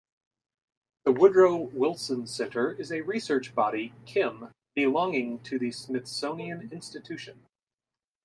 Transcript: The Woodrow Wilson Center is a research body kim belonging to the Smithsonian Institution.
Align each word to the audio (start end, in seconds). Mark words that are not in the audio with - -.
The 1.03 1.11
Woodrow 1.11 1.55
Wilson 1.57 2.25
Center 2.25 2.71
is 2.71 2.91
a 2.91 3.01
research 3.01 3.53
body 3.53 3.93
kim 4.07 4.51
belonging 4.73 5.41
to 5.43 5.59
the 5.59 5.69
Smithsonian 5.71 6.71
Institution. 6.71 7.45